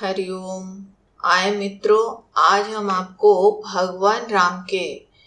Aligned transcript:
हरिओम 0.00 0.68
आए 1.20 1.50
मित्रों, 1.50 2.04
आज 2.42 2.68
हम 2.68 2.90
आपको 2.90 3.30
भगवान 3.62 4.26
राम 4.30 4.60
के 4.70 4.84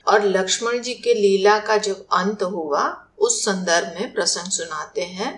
और 0.07 0.23
लक्ष्मण 0.27 0.79
जी 0.81 0.93
के 0.93 1.13
लीला 1.13 1.57
का 1.59 1.75
जब 1.77 2.05
अंत 2.13 2.43
हुआ, 2.43 2.81
उस 3.17 3.39
संदर्भ 3.45 3.99
में 3.99 4.13
प्रसंग 4.13 4.51
सुनाते 4.51 5.01
हैं। 5.01 5.31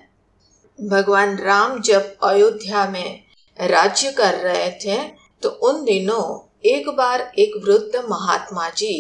भगवान 0.80 1.38
राम 1.38 1.80
जब 1.82 2.16
अयोध्या 2.24 2.88
में 2.90 3.24
राज्य 3.60 4.12
कर 4.12 4.38
रहे 4.38 4.72
थे 4.86 4.98
तो 5.44 5.50
उन 5.50 5.84
दिनों 5.86 6.24
एक 6.70 6.90
बार 6.90 7.32
एक 7.40 7.62
वृद्ध 7.66 8.06
महात्मा 8.10 8.70
जी 8.70 8.96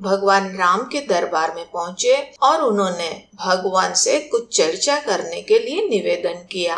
भगवान 0.00 0.50
राम 0.56 0.88
के 0.88 1.06
दरबार 1.06 1.54
में 1.54 1.64
पहुँचे 1.66 2.16
और 2.42 2.62
उन्होंने 2.62 3.12
भगवान 3.40 3.94
से 3.98 4.18
कुछ 4.28 4.56
चर्चा 4.56 4.98
करने 5.02 5.42
के 5.42 5.58
लिए 5.58 5.88
निवेदन 5.88 6.46
किया। 6.52 6.76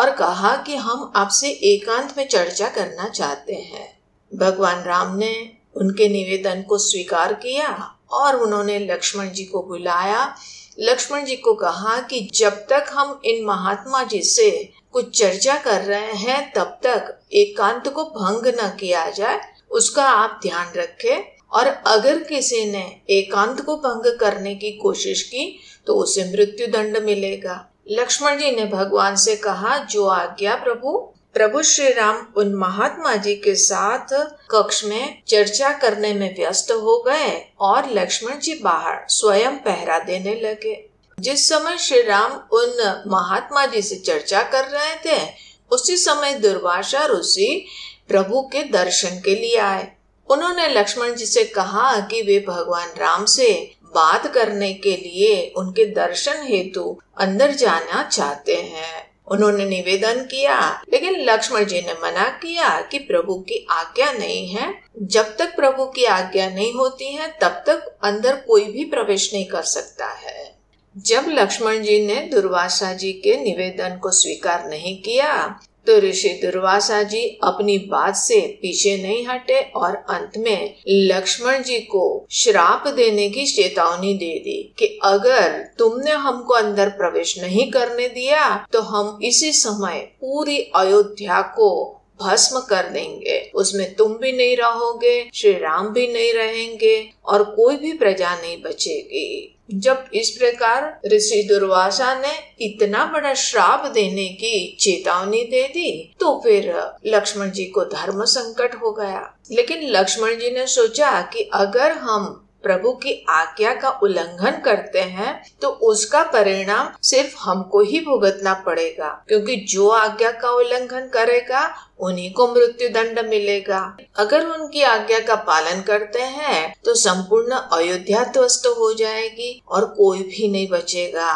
और 0.00 0.10
कहा 0.10 0.56
कि 0.56 0.76
हम 0.76 1.12
आपसे 1.16 1.48
एकांत 1.48 2.14
में 2.16 2.28
चर्चा 2.28 2.68
करना 2.68 3.08
चाहते 3.08 3.54
हैं। 3.54 3.98
भगवान 4.34 4.82
राम 4.82 5.16
ने 5.16 5.50
उनके 5.76 6.08
निवेदन 6.08 6.62
को 6.62 6.78
स्वीकार 6.78 7.34
किया 7.34 7.96
और 8.10 8.36
उन्होंने 8.36 8.78
लक्ष्मण 8.78 9.30
जी 9.30 9.44
को 9.44 9.62
बुलाया। 9.62 10.36
लक्ष्मण 10.80 11.24
जी 11.24 11.36
को 11.36 11.54
कहा 11.54 12.00
कि 12.00 12.30
जब 12.34 12.52
तक 12.52 12.86
हम 12.90 13.20
इन 13.24 13.44
महात्मा 13.44 14.02
जी 14.02 14.22
से 14.22 14.72
कुछ 14.92 15.18
चर्चा 15.18 15.56
कर 15.56 15.82
रहे 15.82 16.12
हैं, 16.12 16.52
तब 16.52 16.78
तक 16.82 17.20
एकांत 17.32 17.88
को 17.88 18.04
भंग 18.04 18.46
न 18.46 18.76
किया 18.80 19.10
जाए, 19.10 19.40
उसका 19.70 20.08
आप 20.10 20.40
ध्यान 20.42 20.72
रखें। 20.76 21.36
और 21.52 21.66
अगर 21.66 22.18
किसी 22.18 22.64
ने 22.64 23.00
एकांत 23.10 23.60
को 23.60 23.76
भंग 23.76 24.18
करने 24.18 24.54
की 24.54 24.70
कोशिश 24.72 25.22
की 25.22 25.58
तो 25.86 25.94
उसे 25.94 26.24
मृत्यु 26.24 26.66
दंड 26.66 26.96
मिलेगा। 26.96 27.72
लक्ष्मण 27.90 28.38
जी 28.38 28.50
ने 28.50 28.64
भगवान 28.64 29.16
से 29.16 29.36
कहा, 29.36 29.78
जो 29.78 30.06
आज्ञा 30.06 30.54
प्रभु 30.54 31.12
प्रभु 31.34 31.62
श्री 31.62 31.92
राम 31.92 32.26
उन 32.36 32.54
महात्मा 32.54 33.14
जी 33.14 33.34
के 33.34 33.54
साथ 33.54 34.06
कक्ष 34.50 34.84
में 34.84 35.22
चर्चा 35.28 35.72
करने 35.72 36.14
में 36.14 36.36
व्यस्त 36.36 36.70
हो 36.70 37.04
गए 37.08 37.52
और 37.60 37.90
लक्ष्मण 37.90 38.38
जी 38.38 38.54
बाहर 38.54 39.06
स्वयं 39.08 39.50
पहरा 39.50 39.98
देने 39.98 40.34
लगे। 40.34 40.90
जिस 41.20 41.48
समय 41.48 41.78
श्री 41.78 42.02
राम 42.02 42.32
उन 42.32 43.02
महात्मा 43.06 43.66
जी 43.66 43.82
से 43.82 43.96
चर्चा 43.96 44.42
कर 44.42 44.64
रहे 44.64 44.94
थे, 44.94 45.30
उसी 45.70 45.96
समय 45.96 46.34
दुर्वासा 46.34 47.06
ऋषि 47.06 47.66
प्रभु 48.08 48.40
के 48.40 48.62
दर्शन 48.62 49.20
के 49.20 49.34
लिए 49.34 49.56
आए। 49.56 49.92
उन्होंने 50.30 50.68
लक्ष्मण 50.68 51.14
जी 51.14 51.26
से 51.26 51.44
कहा 51.44 52.00
कि 52.00 52.22
वे 52.22 52.44
भगवान 52.48 52.88
राम 52.98 53.24
से 53.24 53.75
बात 53.96 54.26
करने 54.34 54.72
के 54.74 54.96
लिए 54.96 55.52
उनके 55.56 55.86
दर्शन 55.86 56.46
हेतु 56.46 56.98
अंदर 57.18 57.50
जाना 57.54 58.02
चाहते 58.02 58.54
हैं। 58.54 59.06
उन्होंने 59.28 59.64
निवेदन 59.64 60.20
किया, 60.24 60.82
लेकिन 60.92 61.20
लक्ष्मण 61.20 61.64
जी 61.64 61.80
ने 61.80 61.92
मना 61.92 62.28
किया 62.42 62.80
कि 62.80 62.98
प्रभु 62.98 63.34
की 63.34 63.66
आज्ञा 63.70 64.12
नहीं 64.12 64.48
है। 64.48 64.74
जब 65.02 65.36
तक 65.36 65.56
प्रभु 65.56 65.86
की 65.86 66.04
आज्ञा 66.04 66.48
नहीं 66.50 66.72
होती 66.74 67.12
है, 67.12 67.26
तब 67.40 67.62
तक 67.66 67.96
अंदर 68.04 68.36
कोई 68.36 68.64
भी 68.64 68.84
प्रवेश 68.84 69.34
नहीं 69.34 69.46
कर 69.46 69.62
सकता 69.62 70.06
है। 70.06 70.54
जब 70.96 71.24
लक्ष्मण 71.28 71.82
जी 71.82 72.06
ने 72.06 72.14
दुर्वासा 72.14 72.92
जी 72.92 73.12
के 73.12 73.36
निवेदन 73.36 73.98
को 73.98 74.10
स्वीकार 74.10 74.66
नहीं 74.68 75.02
किया 75.02 75.60
तो 75.86 75.98
ऋषि 75.98 76.28
दुर्वासा 76.28 77.02
जी 77.02 77.24
अपनी 77.44 77.78
बात 77.78 78.16
से 78.16 78.40
पीछे 78.62 78.96
नहीं 78.96 79.26
हटे 79.26 79.60
और 79.76 79.96
अंत 79.96 80.32
में 80.38 80.74
लक्ष्मण 80.88 81.62
जी 81.62 81.78
को 81.80 82.26
श्राप 82.30 82.88
देने 82.88 83.28
की 83.28 83.46
चेतावनी 83.46 84.14
दे 84.14 84.32
दी 84.38 84.74
कि 84.78 84.98
अगर 85.04 85.58
तुमने 85.78 86.10
हमको 86.10 86.54
अंदर 86.54 86.88
प्रवेश 86.88 87.38
नहीं 87.38 87.70
करने 87.70 88.08
दिया 88.08 88.66
तो 88.72 88.80
हम 88.80 89.18
इसी 89.22 89.52
समय 89.52 89.98
पूरी 90.20 90.58
अयोध्या 90.74 91.40
को 91.42 91.92
भस्म 92.22 92.60
कर 92.60 92.88
देंगे। 92.88 93.50
उसमें 93.54 93.94
तुम 93.94 94.12
भी 94.12 94.32
नहीं 94.32 94.56
रहोगे 94.56 95.30
श्री 95.34 95.52
राम 95.52 95.88
भी 95.88 96.06
नहीं 96.12 96.32
रहेंगे 96.32 97.10
और 97.26 97.42
कोई 97.44 97.76
भी 97.76 97.92
प्रजा 97.92 98.34
नहीं 98.34 98.62
बचेगी। 98.62 99.55
जब 99.70 100.04
इस 100.14 100.30
प्रकार 100.30 101.00
ऋषि 101.12 101.42
दुर्वासा 101.48 102.14
ने 102.20 102.32
इतना 102.60 103.04
बड़ा 103.06 103.34
श्राप 103.34 103.86
देने 103.86 104.28
की 104.28 104.76
चेतावनी 104.80 105.42
दे 105.44 105.62
दी 105.68 106.14
तो 106.20 106.40
फिर 106.44 106.72
लक्ष्मण 107.06 107.50
जी 107.50 107.64
को 107.64 107.84
धर्म 107.84 108.24
संकट 108.24 108.74
हो 108.74 108.92
गया। 108.92 109.36
लेकिन 109.50 109.82
लक्ष्मण 109.90 110.34
जी 110.34 110.50
ने 110.50 110.66
सोचा 110.66 111.20
कि 111.22 111.50
अगर 111.54 111.92
हम 111.92 112.45
प्रभु 112.64 112.92
की 112.94 113.12
आज्ञा 113.30 113.74
का 113.74 113.90
उल्लंघन 114.02 114.60
करते 114.64 115.00
हैं 115.00 115.32
तो 115.62 115.68
उसका 115.88 116.22
परिणाम 116.32 116.88
सिर्फ़ 117.02 117.36
हमको 117.40 117.80
ही 117.80 118.00
भुगतना 118.00 118.54
पड़ेगा, 118.66 119.08
क्योंकि 119.28 119.56
जो 119.68 119.88
आज्ञा 119.90 120.30
का 120.32 120.50
उल्लंघन 120.52 121.08
करेगा, 121.08 121.68
उन्हीं 122.00 122.32
को 122.32 122.46
मृत्यु 122.48 122.88
दंड 122.88 123.18
मिलेगा। 123.28 123.80
अगर 124.16 124.46
उनकी 124.46 124.82
आज्ञा 124.84 125.18
का 125.18 125.34
पालन 125.44 125.80
करते 125.82 126.22
हैं 126.22 126.74
तो 126.84 126.94
संपूर्ण 126.96 127.56
अयोध्या 127.72 128.24
ध्वस्त 128.32 128.66
हो 128.78 128.92
जाएगी 128.94 129.62
और 129.68 129.84
कोई 129.96 130.22
भी 130.24 130.48
नहीं 130.48 130.68
बचेगा। 130.68 131.32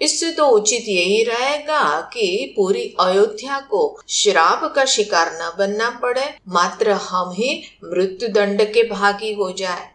इससे 0.00 0.30
तो 0.32 0.46
उचित 0.48 0.88
यही 0.88 1.22
रहेगा 1.24 2.00
कि 2.12 2.54
पूरी 2.56 2.82
अयोध्या 3.00 3.58
को 3.70 3.82
श्राप 4.10 4.64
का 4.76 4.84
शिकार 4.86 5.30
न 5.34 5.52
बनना 5.58 5.90
पड़े, 6.02 6.24
मात्र 6.48 6.90
हम 7.02 7.32
ही 7.32 7.62
मृत्यु 7.84 8.28
दंड 8.30 8.62
के 8.72 8.82
भागी 8.84 9.32
हो 9.34 9.50
जाए। 9.52 9.90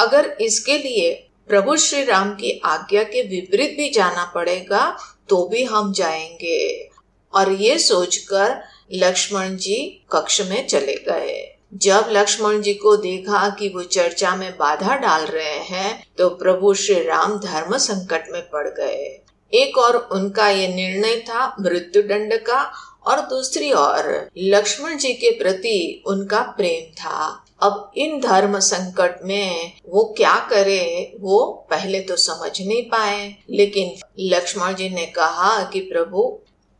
अगर 0.00 0.36
इसके 0.40 0.78
लिए 0.78 1.12
प्रभु 1.48 1.76
श्री 1.76 2.04
राम 2.04 2.30
की 2.34 2.60
आज्ञा 2.64 3.02
के 3.04 3.22
विपरीत 3.28 3.76
भी 3.76 3.88
जाना 3.90 4.24
पड़ेगा 4.34 4.96
तो 5.28 5.46
भी 5.48 5.64
हम 5.64 5.92
जाएँगे। 5.92 6.90
और 7.34 7.52
ये 7.52 7.78
सोचकर 7.78 8.56
लक्ष्मण 8.92 9.56
जी 9.56 9.76
कक्ष 10.12 10.40
में 10.40 10.66
चले 10.66 10.94
गए। 11.08 11.56
जब 11.74 12.06
लक्ष्मण 12.10 12.60
जी 12.60 12.74
को 12.74 12.96
देखा 12.96 13.48
कि 13.50 13.68
वो 13.68 13.82
चर्चा 13.82 14.34
में 14.36 14.50
बाधा 14.58 14.96
डाल 14.96 15.24
रहे 15.26 15.58
हैं 15.64 16.04
तो 16.18 16.28
प्रभु 16.28 16.74
श्री 16.74 17.02
राम 17.02 17.38
धर्म 17.38 17.76
संकट 17.78 18.30
में 18.30 18.42
पड़ 18.42 18.68
गए। 18.68 19.20
एक 19.52 19.78
और 19.78 19.96
उनका 20.12 20.48
ये 20.48 20.68
निर्णय 20.68 21.16
था 21.20 21.54
मृत्यु 21.60 22.02
दंड 22.02 22.34
का, 22.40 22.72
और 23.06 23.20
दूसरी 23.20 23.72
ओर 23.72 24.28
लक्ष्मण 24.38 24.96
जी 24.96 25.12
के 25.12 25.30
प्रति 25.38 26.02
उनका 26.06 26.40
प्रेम 26.56 26.90
था। 26.94 27.44
अब 27.62 27.92
इन 27.96 28.20
धर्म 28.20 28.58
संकट 28.58 29.20
में 29.24 29.72
वो 29.88 30.14
क्या 30.16 30.46
करे, 30.50 31.12
वो 31.20 31.66
पहले 31.70 32.00
तो 32.00 32.16
समझ 32.16 32.62
नहीं 32.62 32.82
पाए। 32.82 33.34
लेकिन 33.50 34.02
लक्ष्मण 34.18 34.74
जी 34.74 34.88
ने 34.88 35.06
कहा 35.06 35.64
कि 35.64 35.80
प्रभु, 35.80 36.38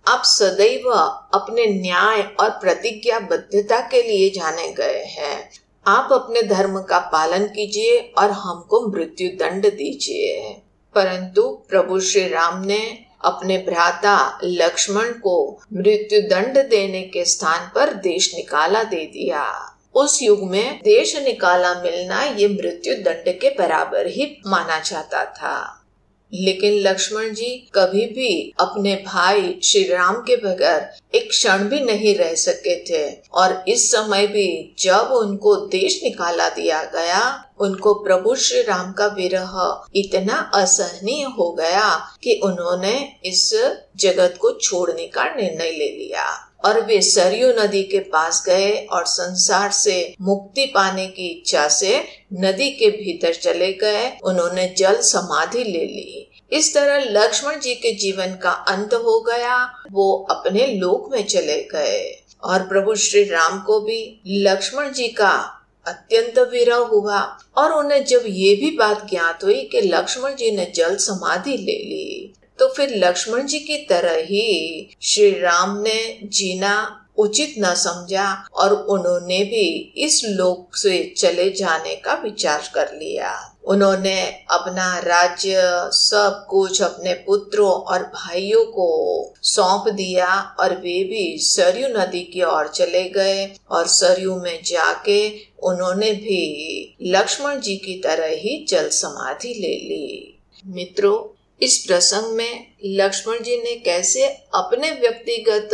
आप 0.08 0.22
सदैव 0.24 0.90
अपने 1.34 1.66
न्याय 1.66 2.22
और 2.40 2.50
प्रतिज्ञाबद्धता 2.50 3.80
के 3.80 4.02
लिए 4.02 4.30
जाने 4.30 4.72
गए 4.72 5.04
हैं। 5.04 5.50
आप 5.86 6.08
अपने 6.12 6.42
धर्म 6.42 6.82
का 6.82 6.98
पालन 6.98 7.44
कीजिए 7.44 8.12
और 8.18 8.30
हमको 8.30 8.86
मृत्यु 8.86 9.28
दंड 9.28 9.66
दीजिए। 9.66 10.56
परंतु 10.94 11.42
प्रभु 11.42 12.00
श्री 12.00 12.28
राम 12.28 12.62
ने 12.62 12.98
अपने 13.24 13.58
भ्राता 13.58 14.38
लक्ष्मण 14.44 15.12
को 15.12 15.60
मृत्यु 15.72 16.20
दंड 16.20 16.68
देने 16.70 17.02
के 17.02 17.24
स्थान 17.24 17.70
पर 17.74 17.94
देश 17.94 18.34
निकाला 18.34 18.82
दे 18.82 19.06
दिया। 19.06 19.76
उस 19.94 20.22
युग 20.22 20.50
में 20.50 20.80
देश 20.84 21.16
निकाला 21.16 21.74
मिलना 21.74 22.22
ये 22.24 22.48
मृत्यु 22.48 22.94
दंड 22.94 23.40
के 23.40 23.50
बराबर 23.50 24.06
ही 24.06 24.42
माना 24.46 24.78
जाता 24.80 25.24
था। 25.24 25.76
लेकिन 26.34 26.74
लक्ष्मण 26.74 27.30
जी 27.30 27.70
कभी 27.74 28.06
भी 28.06 28.54
अपने 28.60 28.94
भाई 29.06 29.60
श्री 29.64 29.82
राम 29.84 30.14
के 30.14 30.36
बगैर 30.36 31.16
एक 31.16 31.30
क्षण 31.30 31.58
भी 31.58 31.80
नहीं 31.80 32.14
रह 32.14 32.34
सके 32.34 32.76
थे 32.84 33.22
और 33.32 33.64
इस 33.68 33.90
समय 33.92 34.26
भी 34.26 34.76
जब 34.78 35.08
उनको 35.12 35.56
देश 35.56 36.00
निकाला 36.04 36.48
दिया 36.48 36.84
गया, 36.84 37.44
उनको 37.58 37.94
प्रभु 37.94 38.34
श्री 38.34 38.62
राम 38.62 38.92
का 38.92 39.06
विरह 39.06 39.84
इतना 39.96 40.50
असहनीय 40.54 41.24
हो 41.24 41.52
गया 41.52 42.16
कि 42.22 42.40
उन्होंने 42.44 43.12
इस 43.24 43.72
जगत 43.96 44.34
को 44.40 44.52
छोड़ने 44.52 45.06
का 45.06 45.24
निर्णय 45.24 45.70
ले 45.70 45.88
लिया। 45.88 46.49
और 46.64 46.80
वे 46.80 47.00
सरयू 47.02 47.48
नदी 47.58 47.82
के 47.82 47.98
पास 47.98 48.42
गए 48.46 48.70
और 48.92 49.04
संसार 49.06 49.70
से 49.72 50.14
मुक्ति 50.20 50.66
पाने 50.66 51.06
की 51.06 51.28
इच्छा 51.28 51.68
से 51.68 52.04
नदी 52.40 52.70
के 52.70 52.90
भीतर 52.90 53.34
चले 53.34 53.72
गए। 53.72 54.08
उन्होंने 54.24 54.74
जल 54.78 55.00
समाधि 55.02 55.64
ले 55.64 55.84
ली। 55.84 56.26
इस 56.52 56.74
तरह 56.74 57.04
लक्ष्मण 57.10 57.60
जी 57.60 57.74
के 57.74 57.92
जीवन 57.94 58.34
का 58.42 58.50
अंत 58.50 58.94
हो 58.94 59.20
गया। 59.20 59.56
वो 59.92 60.12
अपने 60.30 60.66
लोक 60.66 61.08
में 61.12 61.24
चले 61.24 61.62
गए 61.62 62.24
और 62.42 62.62
प्रभु 62.62 62.94
श्री 62.94 63.24
राम 63.24 63.58
को 63.60 63.80
भी 63.80 64.20
लक्ष्मण 64.26 64.92
जी 64.92 65.08
का 65.08 65.32
अत्यंत 65.86 66.38
विरह 66.52 66.76
हुआ 66.76 67.20
और 67.56 67.72
उन्हें 67.72 68.04
जब 68.04 68.24
ये 68.26 68.54
भी 68.56 68.70
बात 68.70 69.06
ज्ञात 69.10 69.44
हुई 69.44 69.62
कि 69.72 69.80
लक्ष्मण 69.80 70.34
जी 70.34 70.50
ने 70.50 70.72
जल 70.74 70.96
समाधि 70.96 71.56
ले 71.56 71.78
ली 71.84 72.34
तो 72.60 72.68
फिर 72.68 72.94
लक्ष्मण 72.94 73.46
जी 73.46 73.58
की 73.58 73.76
तरह 73.76 74.16
ही 74.16 74.88
श्री 75.02 75.30
राम 75.40 75.76
ने 75.80 76.20
जीना 76.24 76.96
उचित 77.18 77.54
न 77.58 77.74
समझा 77.74 78.46
और 78.54 78.72
उन्होंने 78.72 79.38
भी 79.44 79.92
इस 79.96 80.24
लोक 80.24 80.76
से 80.76 81.14
चले 81.16 81.50
जाने 81.50 81.94
का 81.94 82.14
विचार 82.14 82.70
कर 82.74 82.92
लिया। 82.94 83.56
उन्होंने 83.64 84.22
अपना 84.50 84.98
राज्य, 84.98 85.62
सब 85.92 86.46
कुछ 86.50 86.82
अपने 86.82 87.14
पुत्रों 87.14 87.70
और 87.70 88.02
भाइयों 88.02 88.64
को 88.64 89.34
सौंप 89.42 89.88
दिया 89.88 90.56
और 90.60 90.74
वे 90.74 91.04
भी 91.04 91.38
सरयू 91.38 91.88
नदी 91.88 92.22
की 92.24 92.42
ओर 92.42 92.68
चले 92.68 93.08
गए 93.08 93.54
और 93.70 93.86
सरयू 93.86 94.36
में 94.36 94.62
जाके 94.64 95.28
उन्होंने 95.62 96.12
भी 96.12 96.96
लक्ष्मण 97.02 97.60
जी 97.60 97.76
की 97.76 98.00
तरह 98.00 98.26
ही 98.26 98.64
जल 98.68 98.88
समाधि 98.88 99.48
ले 99.48 99.76
ली। 99.88 100.38
मित्रों 100.66 101.36
इस 101.62 101.84
प्रसंग 101.86 102.32
में 102.32 102.66
लक्ष्मण 102.84 103.42
जी 103.42 103.56
ने 103.56 103.74
कैसे 103.76 104.26
अपने 104.54 104.90
व्यक्तिगत 104.90 105.68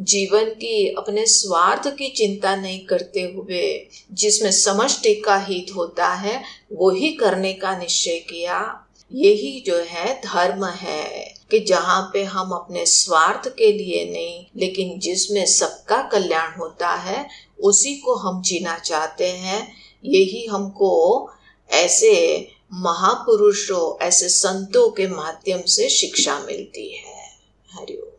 जीवन 0.00 0.44
की, 0.44 0.94
अपने 0.98 1.26
स्वार्थ 1.26 1.88
की 1.88 2.08
चिंता 2.08 2.56
नहीं 2.56 2.86
करते 2.86 3.20
हुए, 3.20 3.88
जिसमें 4.12 4.50
समष्टि 4.50 5.14
का 5.14 5.36
हित 5.36 5.66
होता 5.76 6.08
है 6.08 6.42
वो 6.72 6.90
ही 6.90 7.12
करने 7.12 7.52
का 7.52 7.76
निश्चय 7.78 8.18
किया? 8.18 8.86
यही 9.12 9.64
जो 9.66 9.76
है 9.76 10.20
धर्म 10.20 10.64
है 10.64 11.34
कि 11.50 11.60
जहाँ 11.60 12.10
पे 12.12 12.24
हम 12.24 12.50
अपने 12.50 12.86
स्वार्थ 12.86 13.48
के 13.48 13.72
लिए 13.72 14.04
नहीं, 14.12 14.46
लेकिन 14.56 14.98
जिसमें 14.98 15.46
सबका 15.46 16.02
कल्याण 16.02 16.58
होता 16.58 16.88
है, 16.88 17.28
उसी 17.60 17.94
को 17.94 18.14
हम 18.14 18.42
जीना 18.42 18.78
चाहते 18.78 19.28
हैं। 19.28 19.72
यही 20.04 20.46
हमको 20.46 21.30
ऐसे 21.70 22.12
महापुरुषों 22.74 24.04
ऐसे 24.04 24.28
संतों 24.28 24.90
के 24.90 25.06
माध्यम 25.06 25.62
से 25.62 25.88
शिक्षा 25.88 26.38
मिलती 26.38 26.92
है। 26.92 27.28
हरिओम। 27.72 28.11